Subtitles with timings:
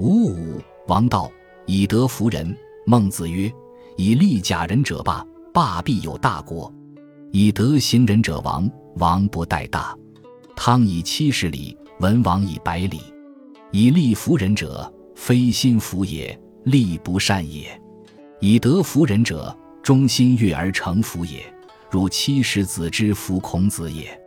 [0.00, 1.30] 五五，王道
[1.66, 2.56] 以德服人。
[2.86, 3.52] 孟子曰
[3.98, 6.72] ：“以利假人者霸，霸必有大国；
[7.32, 9.94] 以德行人者亡，亡不待大。”
[10.56, 12.98] 汤以七十里，文王以百里。
[13.72, 17.64] 以利服人者，非心服也，利不善也；
[18.40, 21.40] 以德服人者，忠心悦而成服也。
[21.90, 24.18] 如七十子之服孔子也。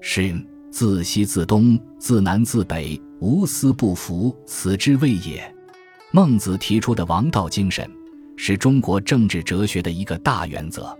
[0.00, 0.34] 是
[0.68, 5.40] 自西自东，自南自北，无私不服，此之谓也。
[6.10, 7.88] 孟子提出的王道精神。
[8.34, 10.98] 是中国政治哲学的一个大原则。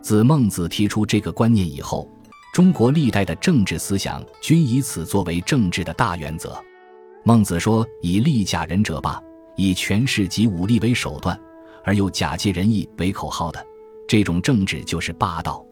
[0.00, 2.08] 自孟子提出这个观念以后，
[2.52, 6.56] 中国历代的政治思想均以此作为政治的大原则。
[7.24, 9.20] 孟子说：“以利假仁者霸，
[9.56, 11.36] 以权势及武力为手段，
[11.82, 13.66] 而又假借仁义为口号的
[14.06, 15.66] 这种政治就是霸道。”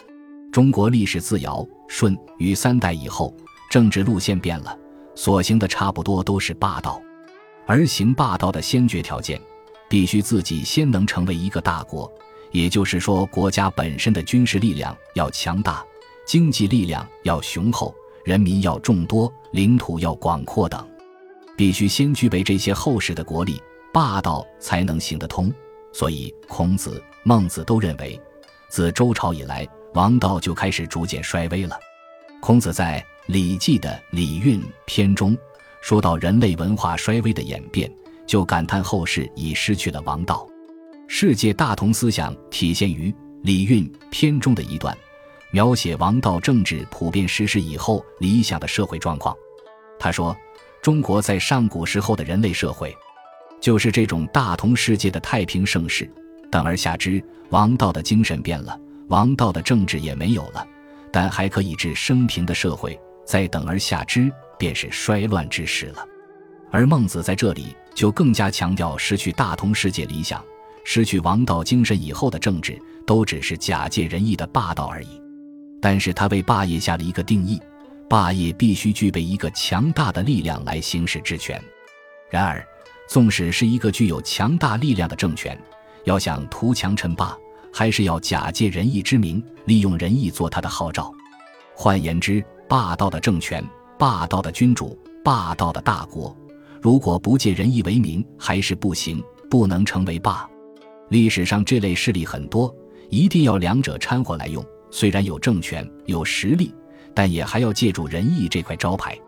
[0.51, 3.33] 中国历史自尧、舜与三代以后，
[3.70, 4.77] 政治路线变了，
[5.15, 7.01] 所行的差不多都是霸道，
[7.67, 9.41] 而行霸道的先决条件。
[9.87, 12.11] 必须自己先能成为一个大国，
[12.51, 15.84] 也就是说，国家本身的军事力量要强大，
[16.27, 20.84] 经济力量要雄厚，人民要众多，领土要广阔等，
[21.56, 23.62] 必须先具备这些厚实的国力，
[23.93, 25.53] 霸道才能行得通。
[25.93, 28.21] 所以，孔子、孟子都认为，
[28.69, 31.78] 自周朝以来，王道就开始逐渐衰微了。
[32.41, 35.36] 孔子在《礼记》的《礼运》篇中
[35.80, 37.91] 说到人类文化衰微的演变。
[38.27, 40.48] 就感叹后世已失去了王道，
[41.06, 43.11] 世界大同思想体现于
[43.42, 44.97] 《礼运》篇中的一段，
[45.50, 49.36] 描写王道政治普遍实施以后理想的社会状况。
[49.98, 50.34] 他说
[50.81, 52.97] ：“中国在上古时候的人类社会，
[53.61, 56.11] 就是这种大同世界的太平盛世。
[56.50, 60.66] 等而下之，王道的精神变了，王道的政治也没有了，
[61.12, 62.98] 但还可以治生平的社会。
[63.25, 66.06] 再等而下之，便是衰乱之时了。”
[66.70, 70.44] 而孟子在这里就更加强调，失去大同世界理想、
[70.84, 75.22] 失去王道精神以后的政治，都只是假借仁义的霸道而已。
[75.81, 77.60] 但是他为霸业下了一个定义：
[78.09, 81.62] 霸业必须具备一个强大的力量来行使治权。
[82.31, 82.66] 然而，
[83.09, 85.56] 纵使是一个具有强大力量的政权，
[86.04, 87.37] 要想图强称霸，
[87.72, 91.12] 还是要假借仁义之名，利用仁义做他的号召。
[91.75, 93.64] 换言之，霸道的政权、
[93.98, 96.36] 霸道的君主、霸道的大国。
[96.80, 100.48] 如果不借仁义为名，还是不行，不能成为霸。
[101.10, 102.75] 历史上这类势力很多，
[103.10, 104.64] 一定要两者掺和来用。
[104.91, 106.75] 虽然有政权、有实力，
[107.14, 109.19] 但也还要借助仁义这块招牌。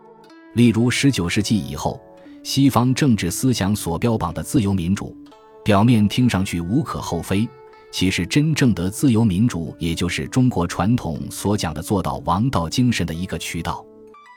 [0.53, 1.99] 例如，十九世纪以后，
[2.43, 5.15] 西方政治思想所标榜的自由民主，
[5.63, 7.47] 表面听上去无可厚非，
[7.91, 13.83] 其实真正的自由民主，也就是中国传统所讲的做到王道精神的一个渠道。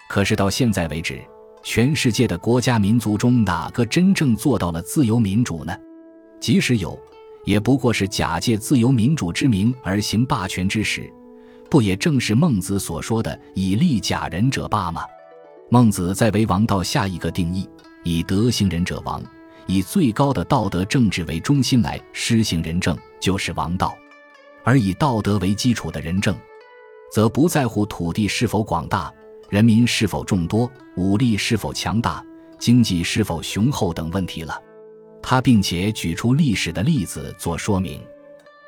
[0.09, 1.21] 可是到现在为止，
[1.63, 5.77] 全世界的国家民族中，哪个真正做到了自由民主呢？
[6.41, 6.99] 即使有，
[7.45, 11.13] 也不过是假借自由民主之名而行霸权之时，
[11.69, 15.03] 不也正是孟子所说的“以利假仁者霸”吗？
[15.71, 17.69] 孟子在为王道下一个定义：
[18.03, 19.23] 以德行人者王，
[19.71, 23.97] 以最高的道德政治为中心来施行仁政，就是王道；
[24.65, 26.37] 而以道德为基础的仁政，
[27.13, 29.15] 则不在乎土地是否广大。
[29.49, 32.25] 人民是否众多，武力是否强大，
[32.59, 34.61] 经济是否雄厚等问题了。
[35.23, 38.03] 他并且举出历史的例子做说明。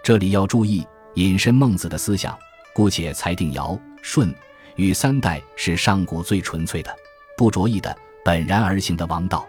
[0.05, 2.39] 这里要注意引申孟子的思想，
[2.73, 4.33] 姑且裁定尧、舜
[4.77, 6.95] 与三代是上古最纯粹的、
[7.37, 9.49] 不着意的、本然而行的王道。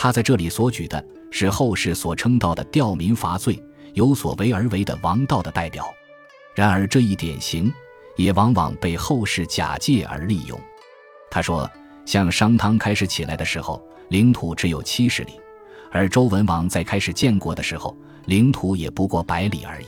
[0.00, 3.60] 他在这里所举的是后世所称道的吊民伐罪、
[3.94, 5.84] 有所为而为的王道的代表。
[6.54, 7.72] 然而这一典型。
[8.18, 10.60] 也往往被后世假借而利用。
[11.30, 11.70] 他说，
[12.04, 15.34] 像商汤开始起来的时候，领土只有七十里；
[15.92, 19.86] 而周文王在开始建国的时候，领土也不过百里而已。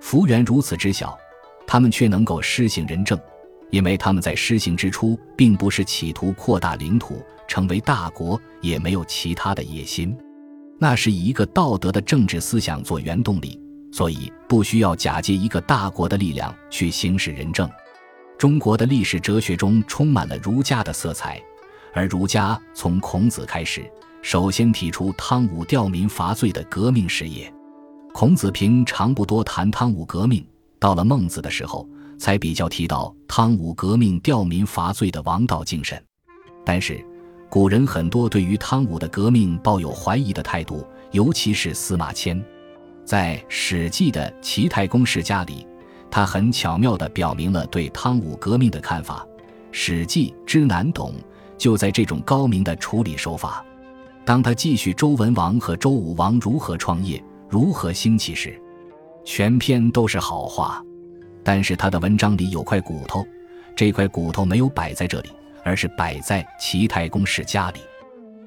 [0.00, 1.18] 幅员如此之小，
[1.66, 3.20] 他们却能够施行仁政，
[3.70, 10.16] 因为他们在施行之初，并不是企图扩大领土，成为大国，也没有其他的野心，
[10.78, 13.60] 那是以一个道德的政治思想做原动力。
[13.90, 17.68] 所以不需要假借一个大国的力量去行使仁政。
[18.36, 21.40] 中国的历史哲学中充满了儒家的色彩，
[21.94, 23.90] 而儒家从孔子开始，
[24.20, 27.50] 首先提出汤武吊民伐罪的革命事业。
[28.12, 30.46] 孔子平常不多谈汤武革命，
[30.78, 31.88] 到了孟子的时候，
[32.18, 36.02] 才比较提到汤武革命吊民伐罪的王道精神。
[36.64, 37.02] 但是，
[37.48, 42.44] 古人很多对于汤武的革命抱有怀疑的态度，尤其是司马迁。
[43.04, 45.66] 在《史记》的《齐太公世家》里，
[46.10, 49.26] 他很巧妙地表明了对汤武革命的看法。
[49.72, 51.14] 《史记》之难懂，
[51.56, 53.64] 就在这种高明的处理手法。
[54.26, 58.60] 当他继续周文王和周武王如何创业、如何兴起时，
[59.24, 60.82] 全篇都是好话。
[61.48, 63.26] 但是他的文章里有块骨头，
[63.74, 65.30] 这块骨头没有摆在这里，
[65.64, 67.80] 而是摆在齐太公氏家里。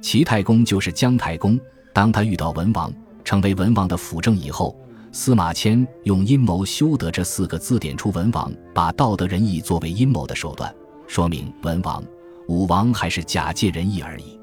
[0.04, 1.60] 齐太公就是姜太公。
[1.94, 2.94] 当他遇到文王，
[3.24, 4.80] 成为文王的辅政以后，
[5.12, 10.72] 司马迁用“阴谋修德”这四个字点出文王把道德仁义作为阴谋的手段，
[11.08, 12.04] 说明文王、
[12.48, 14.40] 武王还是假借仁义而已。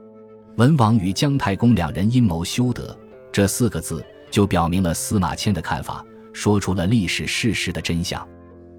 [0.57, 2.99] 文王与姜太公两人阴谋修德，
[3.31, 8.29] 这四个字就表明了司马迁的看法，说出了历史事实的真相。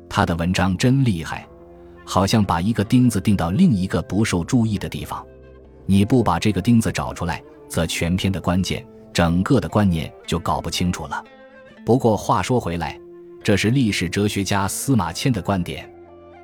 [0.09, 1.47] 他的文章真厉害，
[2.03, 5.25] 好像把一个钉子钉到另一个不受注意的地方。
[5.85, 11.23] 你不把这个钉子找出来，则全篇的关键、整个的观念就搞不清楚了。
[11.85, 12.99] 不过话说回来，
[13.43, 15.89] 这是历史哲学家司马迁的观点。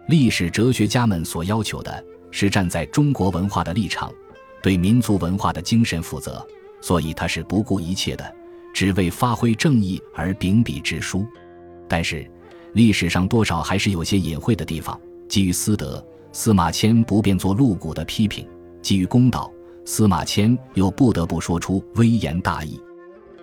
[0.08, 4.12] 历史哲学家们所要求的是站在中国文化的立场。
[4.64, 6.44] 对民族文化的精神负责，
[6.82, 8.36] 所以他是不顾一切的，
[8.74, 11.24] 只为发挥正义而秉笔直书。
[11.88, 12.28] 但是，
[12.76, 15.00] 历史上多少还是有些隐晦的地方。
[15.30, 18.46] 基于私德，司马迁不便做露骨的批评；
[18.82, 19.50] 基于公道，
[19.86, 22.78] 司马迁又不得不说出微言大义。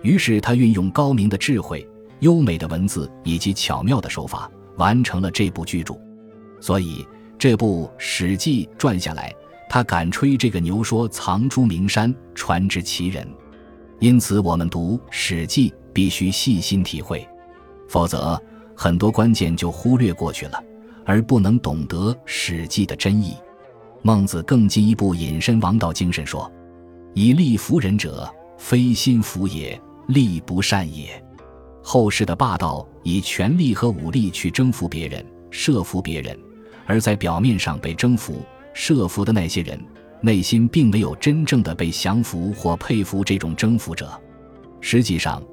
[0.03, 1.85] 于是，他运用高明的智慧、
[2.19, 5.95] 优美的文字以及巧妙的手法，完成了这部巨著。
[6.61, 7.03] 所以，
[7.39, 9.33] 这部《史记》传下来。
[9.67, 13.27] 他敢吹这个牛，说藏诸名山，传之其人。
[13.99, 17.27] 因此，我们读《史记》必须细心体会，
[17.89, 18.39] 否则
[18.75, 20.63] 很多关键就忽略过去了，
[21.05, 23.35] 而不能懂得《史记》的真意。
[24.01, 26.51] 孟子更进一步引申王道精神说
[27.13, 31.23] ：“以力服人者，非心服也，力不善也。”
[31.81, 36.37] 后世的霸道以权力和武力去征服别人、设服别人，
[36.85, 38.41] 而在表面上被征服。
[38.73, 39.79] 设服的那些人，
[40.19, 44.09] 内心并没有真正的被降服或佩服这种征服者，
[44.81, 45.43] 实际上，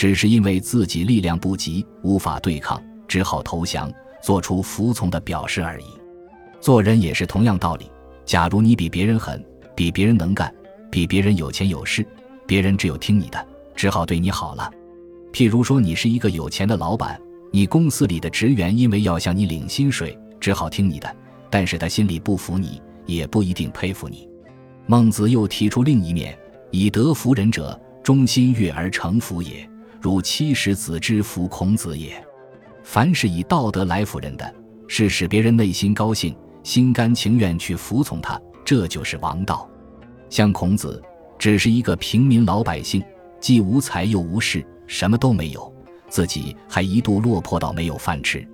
[0.00, 3.92] 只是因为自己力量不及，无法对抗，只好投降，
[4.22, 5.84] 做出服从的表示而已。
[6.58, 7.84] 做人也是同样道理。
[8.24, 9.44] 假如你比别人狠，
[9.76, 10.50] 比别人能干，
[10.90, 12.02] 比别人有钱有势，
[12.46, 14.70] 别人只有听你的，只好对你好了。
[15.34, 17.20] 譬如说，你是一个有钱的老板，
[17.52, 21.14] 你公司里的职员因为要向你领薪水，只好听你的。
[21.50, 24.26] 但是他心里不服你，也不一定佩服你。
[24.86, 26.34] 孟子又提出另一面：
[26.70, 29.68] 以德服人者，忠心悦而成服也，
[30.00, 32.12] 如七十子之服孔子也。
[32.82, 34.54] 凡是以道德来服人的，
[34.88, 39.68] 是使别人内心高兴，心甘情愿去服从他，这就是王道。
[40.28, 41.00] 像孔子，
[41.38, 43.02] 只是一个平民老百姓，
[43.40, 45.72] 既无才又无势，什么都没有，
[46.08, 48.46] 自己还一度落魄到没有饭吃。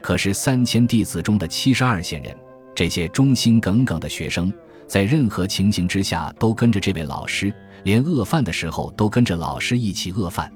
[0.00, 2.34] 可是三千弟子中的七十二贤人，
[2.74, 4.52] 这些忠心耿耿的学生，
[4.86, 7.52] 在任何情形之下都跟着这位老师，
[7.82, 10.50] 连饿饭的时候都跟着老师一起饿饭。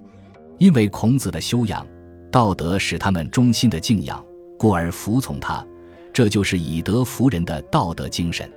[0.59, 1.87] 因为孔子的修养、
[2.31, 4.23] 道德使他们忠心的敬仰，
[4.59, 5.65] 故而服从他。
[6.13, 8.51] 这就是以德服人的道德精神。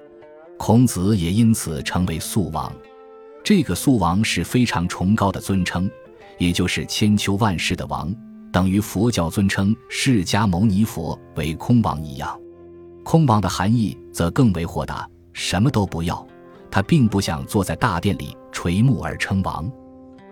[0.57, 2.71] 孔子也因此成为素王。
[3.43, 5.89] 这个素王是非常崇高的尊称，
[6.37, 8.13] 也就是千秋万世的王。
[8.51, 12.39] 等于佛教尊称释迦牟尼佛为空王一样，
[13.03, 16.27] 空王的含义则更为豁达，什么都不要，
[16.69, 19.71] 他并不想坐在大殿里垂目而称王。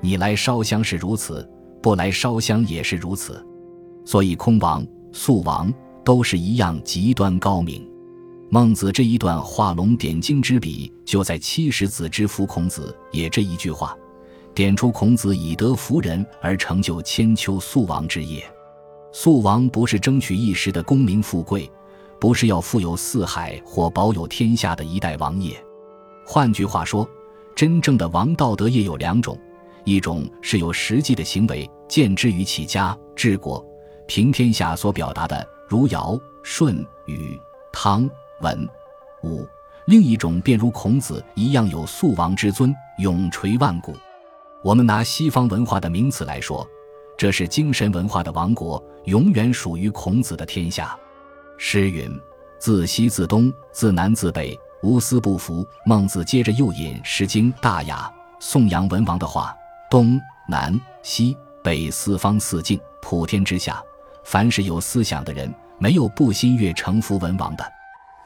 [0.01, 1.49] 你来烧香是如此，
[1.81, 3.45] 不来烧香也是如此，
[4.05, 7.87] 所以空王、素王都是一样极端高明。
[8.49, 13.95] 孟子这一段画龙点睛之笔，就在七十子之夫孔子也这一句话。
[14.55, 18.43] 点出孔子以德服人而成就千秋素王之业。
[19.13, 21.71] 素王不是争取一时的功名富贵，
[22.19, 25.55] 不是要富有四海或保有天下的一代王爷。
[26.25, 27.07] 换句话说，
[27.55, 29.39] 真正的王道德业有两种：
[29.89, 33.65] 一种是有实际的行为，见之于起家、治国、
[34.07, 37.39] 平天下所表达的，如尧、舜、禹、
[37.71, 38.07] 汤、
[38.41, 38.69] 文、
[39.23, 39.43] 武；
[39.85, 43.95] 另一种便如孔子一样，有素王之尊，永垂万古。
[44.63, 46.67] 我们拿西方文化的名词来说，
[47.17, 50.95] 这是精神文化的王国，永远属于孔子的天下。
[51.57, 52.09] 诗云
[52.59, 59.55] ：“自西自东，自南自北，无私不服。”孟子接着又引《诗经·大雅》颂扬文王的话
[59.89, 63.81] ：“东南西北四方四境，普天之下，
[64.23, 67.63] 凡是有思想的人，没有不心悦诚服文王的。”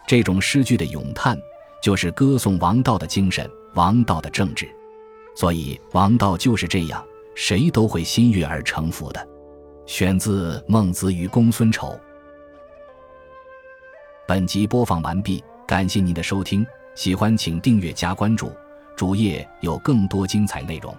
[0.06, 1.40] 这种诗句的咏叹，
[1.82, 4.70] 就是歌颂王道的精神，王道的政治。
[5.36, 7.02] 所以王道就是这样，
[7.34, 9.28] 谁都会心悦而诚服的。
[9.86, 11.88] 选自《孟子与公孙丑》。
[14.28, 16.66] 本集播放完毕，感谢您的收听，
[16.96, 18.52] 喜欢请订阅加关注，
[18.96, 20.96] 主页有更多精彩内容。